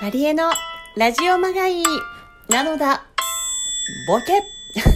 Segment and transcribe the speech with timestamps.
[0.00, 0.50] マリエの
[0.96, 1.82] ラジオまがい
[2.48, 3.04] なのだ、
[4.08, 4.42] ボケ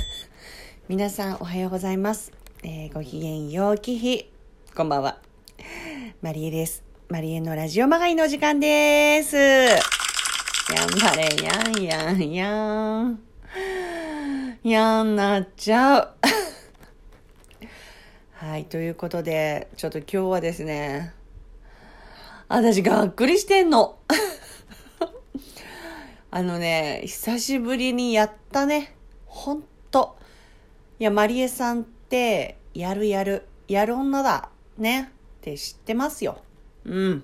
[0.89, 2.33] 皆さんおはようございます。
[2.63, 4.31] えー、ご機嫌ようき日。
[4.75, 5.19] こんばんは。
[6.23, 6.83] マリエです。
[7.11, 9.37] マリエのラジオまがいの時間です。
[9.37, 13.23] やんばれ、やんやんやん。
[14.63, 16.09] やんなっちゃう。
[18.33, 21.13] はい、ということで、ちょっと今日はですね、
[22.49, 23.99] 私がっくりしてんの。
[26.37, 28.97] あのね、久しぶりにやったね。
[29.25, 29.63] ほん
[29.93, 30.17] と。
[30.99, 33.47] いや、マリエさんって、やるやる。
[33.69, 34.49] やる女だ。
[34.77, 35.13] ね。
[35.39, 36.43] って知ってますよ。
[36.87, 37.23] うん。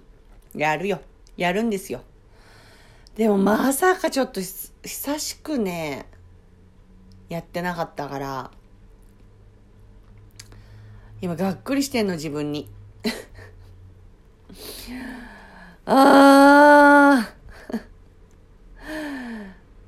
[0.55, 1.01] やるよ。
[1.37, 2.05] やるんですよ。
[3.17, 6.07] でもまさかちょっと久しくね、
[7.29, 8.53] やってなかったから、
[11.21, 12.71] 今がっくりしてんの自分に。
[15.85, 17.41] あー。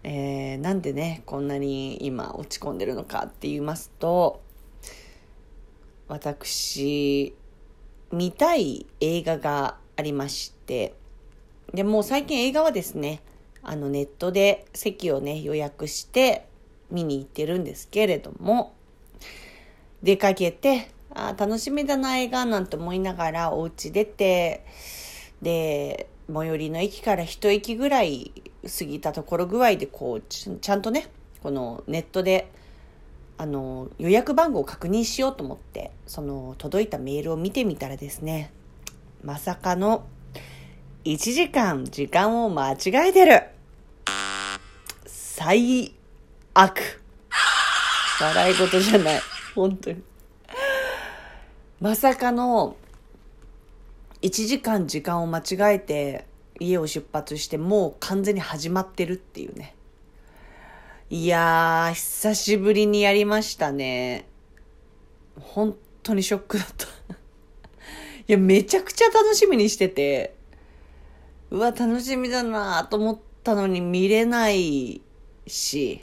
[0.05, 4.42] えー、でね、こんなに今落ち込んでるのかって言いますと、
[6.08, 7.34] 私、
[8.11, 10.94] 見たい映画がありまして、
[11.72, 13.22] で、もう最近映画はですね、
[13.62, 16.47] あのネットで席をね、予約して
[16.91, 18.74] 見に行ってるんですけれども、
[20.02, 24.67] 出かけて、あ楽しみだな映画なんて思いながらお家出て、
[25.41, 28.33] で、最寄りの駅から一駅ぐらい
[28.66, 31.08] 過ぎたところ具合でこうちゃんとね
[31.42, 32.50] このネットで
[33.38, 38.52] あの予約番号を確認しようと思ってその届いたメールを見てみたらですね
[39.24, 40.06] まさかの
[41.05, 43.42] 1時間時間を間違えてる。
[45.05, 45.94] 最
[46.55, 47.02] 悪。
[48.20, 49.20] 笑い事じゃない。
[49.52, 50.00] 本当に。
[51.80, 52.77] まさかの
[54.22, 56.24] 1時間時間を間違えて
[56.61, 59.75] 家を出発してもう完全に始まってるっていうね。
[61.11, 64.27] いやー、久しぶりにやりましたね。
[65.39, 66.86] 本当にショックだった。
[68.27, 70.35] いや、めちゃくちゃ楽しみにしてて、
[71.51, 75.02] うわ、楽しみだなと思ったのに見れない
[75.46, 76.02] し、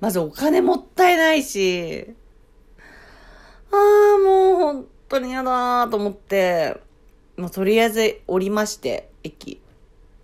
[0.00, 2.14] まずお金もったいないし、
[3.70, 6.76] ああ、もう本当に嫌だと思って、
[7.38, 9.62] もうとりあえず降りまして、駅。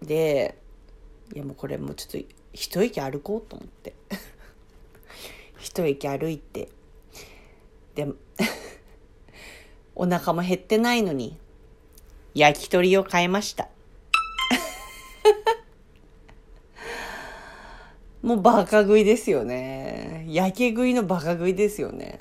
[0.02, 0.58] で、
[1.34, 3.94] いやもうこれもうちょっと一息歩こうと思って。
[5.58, 6.68] 一息歩いて。
[7.94, 8.08] で、
[9.94, 11.38] お腹も減ってないのに、
[12.34, 13.68] 焼き鳥を買いました。
[18.22, 20.26] もうバカ食いですよね。
[20.28, 22.20] 焼け食いのバカ食いですよね。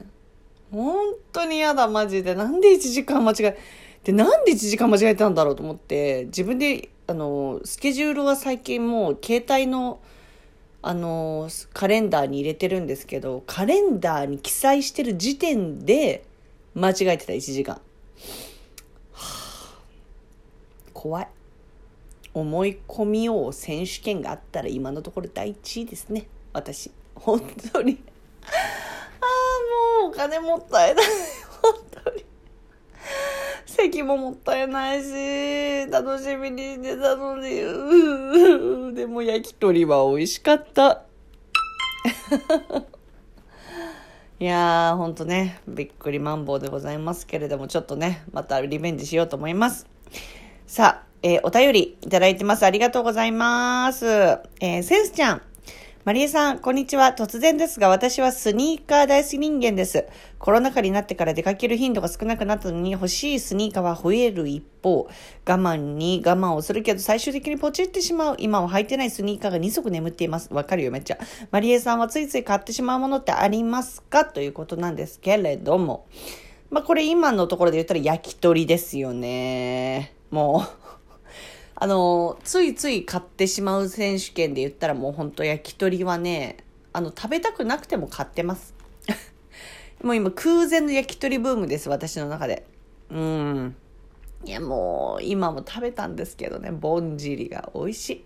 [0.72, 2.36] 本当に嫌だ、マジで。
[2.36, 3.58] なんで1時間間違え、
[4.04, 10.00] で、なんで1時間間違えたんだろうと思って、自分で、あの、スケジュールは最近もう携帯の、
[10.82, 16.24] あの、カレンダーに入れてるんですけど、カレンダーに記載してる時点で
[16.74, 17.76] 間違えてた、1時間。
[17.76, 17.82] は
[19.12, 19.78] あ、
[20.94, 21.28] 怖い。
[22.34, 26.28] 思い込みを選手権があったら今のところ第1位ですね。
[26.54, 26.92] 私。
[27.16, 27.42] 本
[27.74, 28.02] 当に。
[29.20, 29.26] あ
[30.00, 31.06] あ、もうお金もったいない。
[31.62, 31.74] 本
[32.06, 32.24] 当に。
[33.72, 41.04] 席ももったいないし、楽しみにしてたのに、 でも焼き鳥は美味しかった。
[44.40, 49.88] いやー、ほんとね、びっくりマンボウでございますけれども、ちょっとね、またリベンジしようと思います。
[50.68, 52.66] さあ、えー、お便りいただいてます。
[52.66, 54.06] ありがとうございます。
[54.60, 55.42] えー、センスちゃん。
[56.04, 57.14] マリエさん、こんにちは。
[57.16, 60.08] 突然ですが、私はスニーカー大好き人間です。
[60.40, 65.10] コロナ禍になってから出かける頻度が少なくなったのに、欲しいスニーカーは増える一方、我
[65.46, 68.36] 慢に我慢をするけど、最終的にポチってしまう。
[68.40, 70.52] 今は履いてないスニーカーが2足眠っています。
[70.52, 71.20] わかるよ、めっちゃ。
[71.52, 74.26] マリエさんはついつい買ってしまうものってありますか？
[74.26, 76.08] ということなんですけれども。
[76.72, 80.16] まあ、これ今のところで言ったら焼き鳥ですよね。
[80.32, 80.81] もう
[81.84, 86.58] あの、ついつい買ってしまう選手権で言ったらもうほんと焼き鳥はね、
[86.94, 88.76] あの、食べたくなくても買ってます。
[90.04, 92.68] もう今空前の焼き鳥ブームです、私の中で。
[93.10, 93.76] うん。
[94.46, 98.26] いや、もう、今も食べたんですけどね、ぼんじりが美味しい。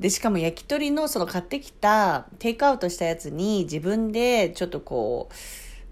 [0.00, 5.34] で、しかも焼き鳥のその買ってきた、テイクアウトしたやつに自分でちょっとこう、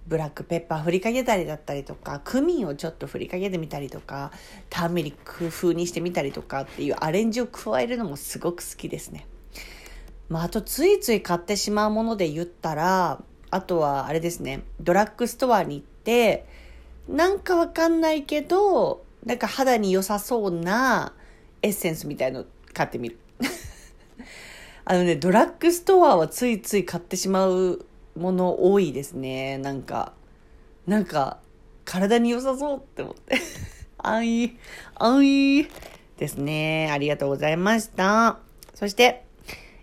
[0.08, 4.32] ブラックペッパー振りかけたりだったりとか、クミンをちょっと振りかけてみたりとか、
[4.70, 9.26] ターメリック風にしてみたりとかっていうアレンジを加えるのもすごく好きですね。
[10.30, 16.46] まあ、あとついつい買ってしまうもので言ったら、あとはあれですね、ドラッグストアに行って、
[17.06, 21.12] なんかわかんないけど、なんか肌に良さそうな
[21.60, 23.18] エッセンスみたいの買ってみる。
[24.86, 27.84] あのね、ドラッグストアはついつい買ってしまう
[28.18, 29.58] もの多いですね。
[29.58, 30.12] なんか、
[30.86, 31.38] なんか、
[31.84, 33.38] 体に良さそうって思って。
[33.98, 34.56] あい、
[34.96, 35.68] あい、
[36.18, 36.90] ですね。
[36.92, 38.38] ありがとうございました。
[38.74, 39.24] そして、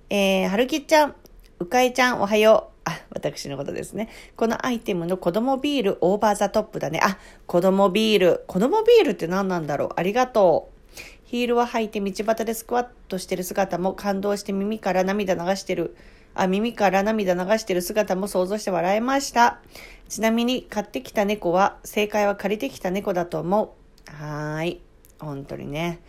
[0.10, 1.16] えー、はるきちゃん、
[1.60, 2.76] うかいちゃん、おはよう。
[2.86, 4.10] あ、私のことですね。
[4.36, 7.00] このアイテムの子供ビールオーバーザトップだね。
[7.02, 7.18] あ、
[7.48, 8.44] 子供ビール。
[8.48, 10.76] 子供ビールって何なんだろうありがとう。
[11.24, 15.98] ヒールを履いて道端でスクワットしてる姿も感動して耳から涙流してる。
[16.36, 19.62] あ、耳から涙流してる姿も想像して笑いました。
[20.08, 23.76] ちなみに買ってきた猫は、正解は借りてきた猫だと思
[24.10, 24.12] う。
[24.12, 24.82] はーい。
[25.20, 26.00] 本当にね。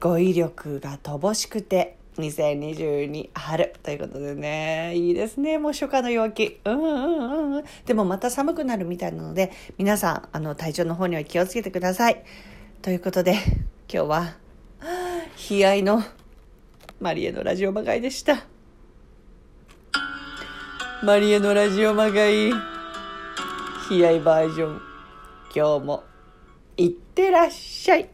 [0.00, 5.58] 語彙力が乏しくて、2022春ということでね、いいですね。
[5.58, 6.60] もう初夏の陽気。
[6.64, 7.64] うんうんうん。
[7.86, 12.24] でもまた寒くなるみたいなので、皆さん、あの、体調の方には気をつけてください。
[12.82, 13.34] ということで、
[13.92, 14.36] 今日は、
[15.50, 16.02] 悲哀の
[17.00, 18.46] マリエのラジオまがいでした。
[21.04, 22.56] マリエのラジオまがい、悲
[23.90, 24.80] 哀バージョン。
[25.52, 26.04] 今日も、
[26.76, 28.08] いってらっしゃい。